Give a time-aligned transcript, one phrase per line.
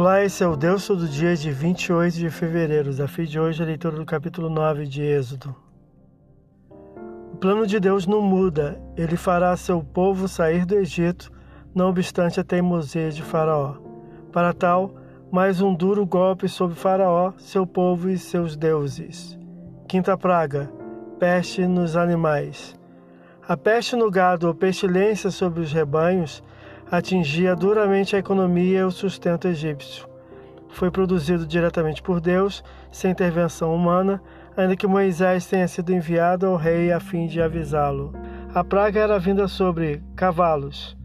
[0.00, 2.90] Olá, esse é o Deus Todo Dia de 28 de fevereiro.
[3.06, 5.54] Fim de hoje é a leitura do capítulo 9 de Êxodo.
[7.34, 8.80] O plano de Deus não muda.
[8.96, 11.30] Ele fará seu povo sair do Egito,
[11.74, 13.74] não obstante a teimosia de Faraó.
[14.32, 14.94] Para tal,
[15.30, 19.38] mais um duro golpe sobre Faraó, seu povo e seus deuses.
[19.86, 20.72] Quinta praga:
[21.18, 22.74] peste nos animais.
[23.46, 26.42] A peste no gado ou pestilência sobre os rebanhos
[26.90, 30.08] atingia duramente a economia e o sustento egípcio.
[30.70, 34.20] Foi produzido diretamente por Deus, sem intervenção humana,
[34.56, 38.12] ainda que Moisés tenha sido enviado ao rei a fim de avisá-lo.
[38.52, 40.96] A praga era vinda sobre cavalos.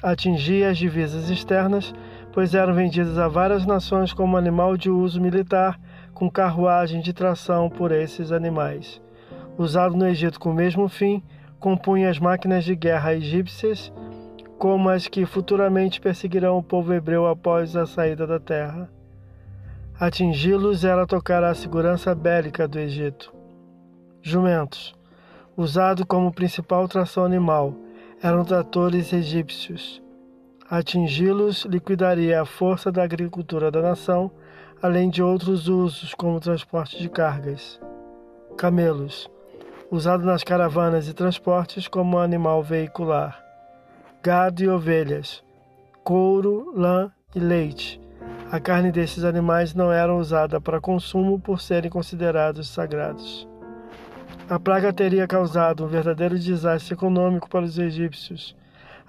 [0.00, 1.92] Atingia as divisas externas,
[2.32, 5.80] pois eram vendidas a várias nações como animal de uso militar,
[6.14, 9.00] com carruagem de tração por esses animais.
[9.56, 11.22] Usado no Egito com o mesmo fim,
[11.58, 13.92] compunha as máquinas de guerra egípcias
[14.58, 18.90] como as que futuramente perseguirão o povo hebreu após a saída da terra.
[19.98, 23.32] Atingi-los era tocar a segurança bélica do Egito.
[24.20, 24.94] Jumentos,
[25.56, 27.72] usado como principal tração animal,
[28.20, 30.02] eram tratores egípcios.
[30.68, 34.30] Atingi-los liquidaria a força da agricultura da nação,
[34.82, 37.80] além de outros usos como transporte de cargas.
[38.56, 39.30] Camelos,
[39.88, 43.47] usado nas caravanas e transportes como animal veicular
[44.20, 45.44] gado e ovelhas,
[46.02, 48.00] couro, lã e leite.
[48.50, 53.48] A carne desses animais não era usada para consumo por serem considerados sagrados.
[54.50, 58.56] A praga teria causado um verdadeiro desastre econômico para os egípcios,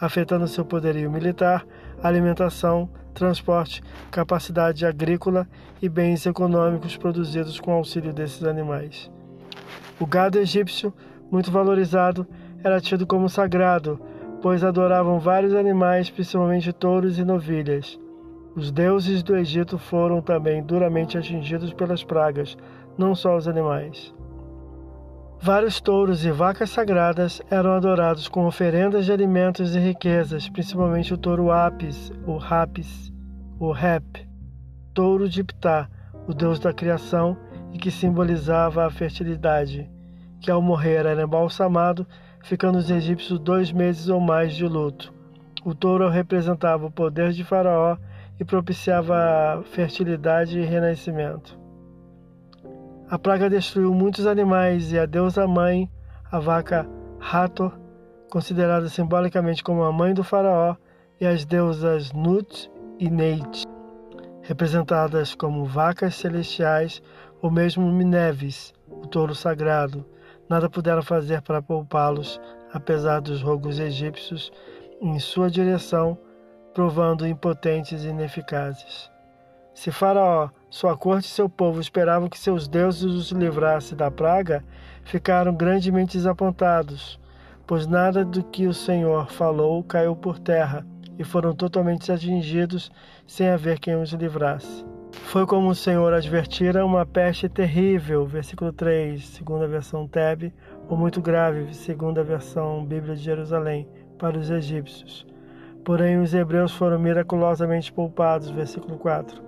[0.00, 1.64] afetando seu poderio militar,
[2.02, 5.46] alimentação, transporte, capacidade agrícola
[5.80, 9.10] e bens econômicos produzidos com auxílio desses animais.
[10.00, 10.92] O gado egípcio,
[11.30, 12.26] muito valorizado,
[12.64, 14.00] era tido como sagrado
[14.40, 17.98] pois adoravam vários animais, principalmente touros e novilhas.
[18.54, 22.56] Os deuses do Egito foram também duramente atingidos pelas pragas,
[22.96, 24.14] não só os animais.
[25.38, 31.18] Vários touros e vacas sagradas eram adorados com oferendas de alimentos e riquezas, principalmente o
[31.18, 33.12] touro Apis, o Rapis,
[33.60, 34.26] o Rep,
[34.94, 35.88] touro de Ptah,
[36.26, 37.36] o deus da criação
[37.72, 39.90] e que simbolizava a fertilidade,
[40.40, 42.06] que ao morrer era embalsamado
[42.46, 45.12] ficando os egípcios dois meses ou mais de luto.
[45.64, 47.96] O touro representava o poder de Faraó
[48.38, 51.58] e propiciava fertilidade e renascimento.
[53.10, 55.90] A praga destruiu muitos animais e a deusa mãe,
[56.30, 56.88] a vaca
[57.20, 57.72] Hathor,
[58.30, 60.76] considerada simbolicamente como a mãe do faraó,
[61.20, 63.64] e as deusas Nut e Neit,
[64.42, 67.02] representadas como vacas celestiais,
[67.40, 70.04] ou mesmo Mineves, o touro sagrado,
[70.48, 72.40] Nada puderam fazer para poupá-los,
[72.72, 74.52] apesar dos rogos egípcios
[75.00, 76.16] em sua direção,
[76.72, 79.10] provando impotentes e ineficazes.
[79.74, 84.64] Se Faraó, sua corte e seu povo esperavam que seus deuses os livrassem da praga,
[85.04, 87.20] ficaram grandemente desapontados,
[87.66, 90.86] pois nada do que o Senhor falou caiu por terra,
[91.18, 92.90] e foram totalmente atingidos
[93.26, 94.84] sem haver quem os livrasse.
[95.24, 100.52] Foi como o Senhor advertira uma peste terrível, versículo 3, segunda versão Teb,
[100.88, 103.88] ou muito grave, segunda versão Bíblia de Jerusalém,
[104.18, 105.26] para os egípcios.
[105.84, 109.42] Porém, os hebreus foram miraculosamente poupados, versículo 4.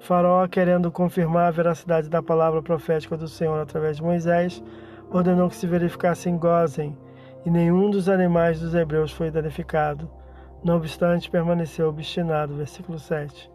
[0.00, 4.62] Faraó, querendo confirmar a veracidade da palavra profética do Senhor através de Moisés,
[5.10, 6.96] ordenou que se verificassem Gozem,
[7.44, 10.08] e nenhum dos animais dos hebreus foi danificado.
[10.64, 13.50] Não obstante, permaneceu obstinado, versículo 7.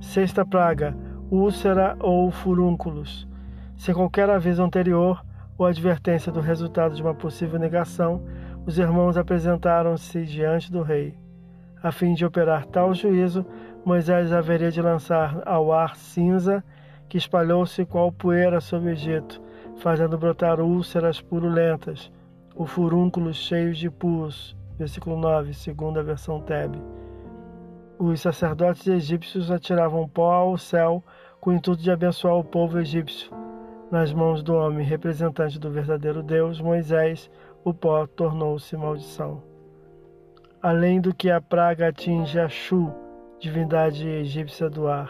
[0.00, 0.96] Sexta praga,
[1.30, 3.28] úlcera ou furúnculos.
[3.76, 5.24] Sem qualquer aviso anterior
[5.56, 8.22] ou advertência do resultado de uma possível negação,
[8.66, 11.14] os irmãos apresentaram-se diante do rei.
[11.82, 13.44] A fim de operar tal juízo,
[13.84, 16.62] Moisés haveria de lançar ao ar cinza
[17.08, 19.42] que espalhou-se qual poeira sobre o Egito,
[19.78, 22.10] fazendo brotar úlceras purulentas,
[22.54, 24.56] ou furúnculos cheios de pus.
[24.78, 26.78] Versículo 9, segunda versão Tebe.
[28.04, 31.04] Os sacerdotes egípcios atiravam pó ao céu
[31.40, 33.30] com o intuito de abençoar o povo egípcio.
[33.92, 37.30] Nas mãos do homem representante do verdadeiro Deus, Moisés,
[37.62, 39.40] o pó tornou-se maldição.
[40.60, 42.92] Além do que a praga atinge a Shu,
[43.38, 45.08] divindade egípcia do ar.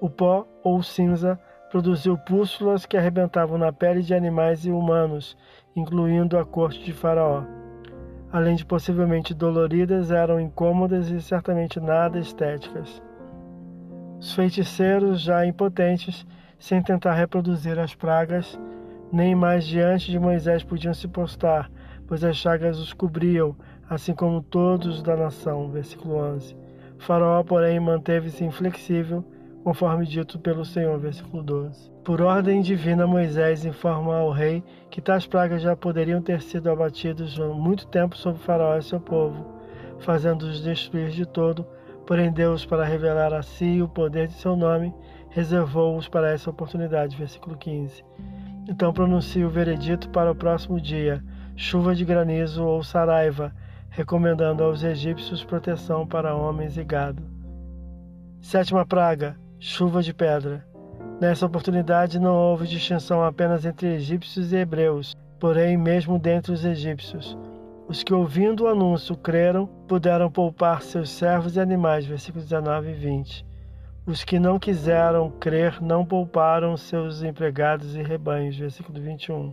[0.00, 1.38] O pó, ou cinza,
[1.70, 5.36] produziu pústulas que arrebentavam na pele de animais e humanos,
[5.76, 7.59] incluindo a corte de Faraó
[8.32, 13.02] além de possivelmente doloridas, eram incômodas e certamente nada estéticas.
[14.20, 16.26] Os feiticeiros, já impotentes,
[16.58, 18.58] sem tentar reproduzir as pragas,
[19.12, 21.70] nem mais diante de Moisés podiam se postar,
[22.06, 23.56] pois as chagas os cobriam,
[23.88, 25.70] assim como todos da nação.
[25.70, 26.56] Versículo 11.
[26.98, 29.24] Faraó, porém, manteve-se inflexível,
[29.64, 30.98] conforme dito pelo Senhor.
[30.98, 31.89] Versículo 12.
[32.04, 37.38] Por ordem divina, Moisés informa ao rei que tais pragas já poderiam ter sido abatidas
[37.38, 39.44] há muito tempo sobre Faraó e seu povo,
[39.98, 41.66] fazendo-os destruir de todo.
[42.06, 44.94] Porém, Deus, para revelar a si o poder de seu nome,
[45.28, 47.16] reservou-os para essa oportunidade.
[47.16, 48.02] Versículo 15.
[48.66, 51.22] Então pronuncia o veredito para o próximo dia:
[51.54, 53.52] chuva de granizo ou saraiva,
[53.90, 57.22] recomendando aos egípcios proteção para homens e gado.
[58.40, 60.69] Sétima praga: chuva de pedra.
[61.20, 67.36] Nessa oportunidade não houve distinção apenas entre egípcios e hebreus, porém mesmo dentre os egípcios.
[67.86, 72.06] Os que ouvindo o anúncio creram puderam poupar seus servos e animais.
[72.06, 73.46] Versículos 19 e 20.
[74.06, 78.56] Os que não quiseram crer não pouparam seus empregados e rebanhos.
[78.56, 79.52] Versículo 21.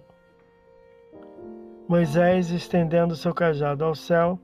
[1.86, 4.40] Moisés, estendendo seu cajado ao céu,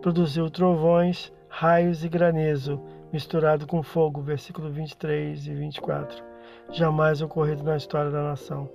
[0.00, 2.80] produziu trovões, raios e granizo,
[3.12, 4.22] misturado com fogo.
[4.22, 6.27] Versículo 23 e 24.
[6.70, 8.68] Jamais ocorrido na história da nação.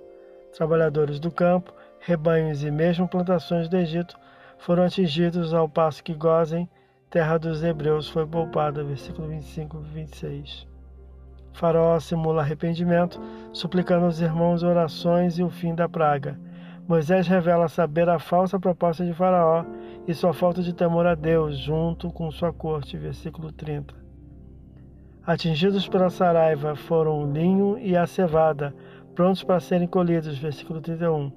[0.52, 4.18] Trabalhadores do campo, rebanhos e mesmo plantações do Egito
[4.58, 6.68] foram atingidos ao passo que Gozem,
[7.10, 8.84] terra dos hebreus, foi poupada.
[8.84, 10.68] Versículo 25 e 26.
[11.54, 16.40] Faraó simula arrependimento, suplicando aos irmãos orações e o fim da praga.
[16.88, 19.64] Moisés revela saber a falsa proposta de Faraó
[20.08, 22.98] e sua falta de temor a Deus, junto com sua corte.
[22.98, 24.03] Versículo 30.
[25.26, 28.76] Atingidos pela saraiva foram o linho e a cevada,
[29.16, 30.38] prontos para serem colhidos.
[30.38, 31.32] Versículo 31.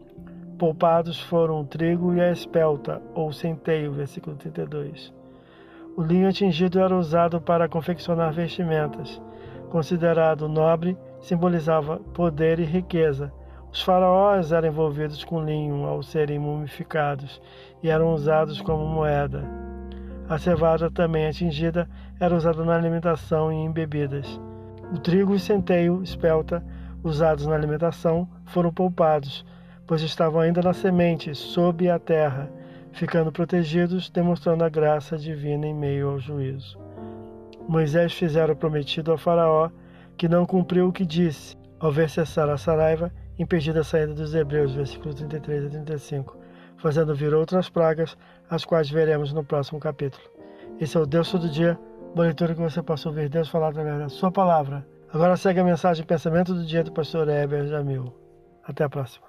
[0.59, 3.93] Poupados foram o trigo e a espelta, ou centeio.
[3.93, 5.13] Versículo 32.
[5.97, 9.21] O linho atingido era usado para confeccionar vestimentas
[9.77, 13.33] considerado nobre, simbolizava poder e riqueza.
[13.71, 17.41] Os faraós eram envolvidos com linho ao serem mumificados
[17.83, 19.66] e eram usados como moeda.
[20.29, 21.89] A cevada, também atingida,
[22.19, 24.41] era usada na alimentação e em bebidas.
[24.93, 26.65] O trigo e centeio, espelta,
[27.05, 29.47] usados na alimentação, foram poupados,
[29.87, 32.51] pois estavam ainda na semente, sob a terra,
[32.91, 36.77] ficando protegidos, demonstrando a graça divina em meio ao juízo.
[37.69, 39.71] Moisés fizera o prometido a Faraó,
[40.17, 44.35] que não cumpriu o que disse, ao ver cessar a saraiva, impedida a saída dos
[44.35, 46.37] hebreus, versículos 33 a 35,
[46.79, 48.17] fazendo vir outras pragas,
[48.49, 50.23] as quais veremos no próximo capítulo.
[50.81, 51.79] Esse é o Deus todo dia,
[52.15, 54.87] leitura que você possa ouvir Deus falar através da sua palavra.
[55.13, 58.13] Agora segue a mensagem e pensamento do dia do pastor Heber Jamil.
[58.65, 59.27] Até a próxima.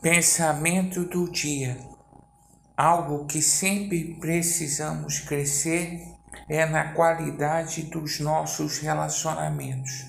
[0.00, 1.76] Pensamento do dia.
[2.78, 6.00] Algo que sempre precisamos crescer
[6.48, 10.06] é na qualidade dos nossos relacionamentos.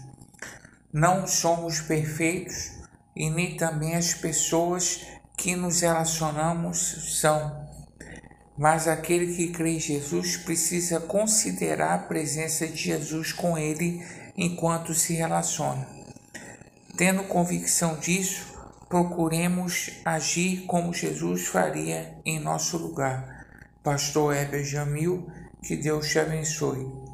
[0.93, 2.73] Não somos perfeitos
[3.15, 5.03] e nem também as pessoas
[5.35, 7.67] que nos relacionamos são.
[8.55, 14.05] Mas aquele que crê em Jesus precisa considerar a presença de Jesus com ele
[14.37, 15.87] enquanto se relaciona.
[16.95, 18.58] Tendo convicção disso,
[18.89, 23.45] procuremos agir como Jesus faria em nosso lugar.
[23.83, 25.27] Pastor Heber Jamil,
[25.61, 27.08] que Deus te abençoe.